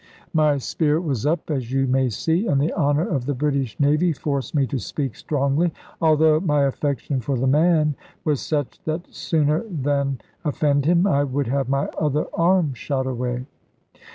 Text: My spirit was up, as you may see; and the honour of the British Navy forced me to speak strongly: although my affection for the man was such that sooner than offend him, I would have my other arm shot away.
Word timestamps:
My 0.33 0.57
spirit 0.57 1.01
was 1.03 1.27
up, 1.27 1.51
as 1.51 1.71
you 1.71 1.85
may 1.85 2.09
see; 2.09 2.47
and 2.47 2.59
the 2.59 2.73
honour 2.73 3.07
of 3.07 3.27
the 3.27 3.35
British 3.35 3.79
Navy 3.79 4.13
forced 4.13 4.55
me 4.55 4.65
to 4.65 4.79
speak 4.79 5.13
strongly: 5.15 5.71
although 6.01 6.39
my 6.39 6.63
affection 6.63 7.19
for 7.21 7.37
the 7.37 7.45
man 7.45 7.93
was 8.25 8.41
such 8.41 8.79
that 8.85 9.13
sooner 9.13 9.63
than 9.69 10.19
offend 10.43 10.85
him, 10.85 11.05
I 11.05 11.23
would 11.23 11.45
have 11.49 11.69
my 11.69 11.85
other 11.99 12.25
arm 12.33 12.73
shot 12.73 13.05
away. 13.05 13.45